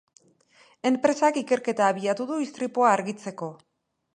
[0.89, 3.53] Enpresak ikerketa abiatu du istripua argitzeko.